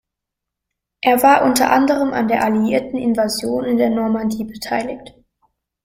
Er 1.01 1.21
war 1.21 1.43
unter 1.45 1.69
anderem 1.69 2.11
an 2.11 2.27
der 2.27 2.43
alliierten 2.43 2.97
Invasion 2.97 3.65
in 3.65 3.77
der 3.77 3.91
Normandie 3.91 4.45
beteiligt. 4.45 5.13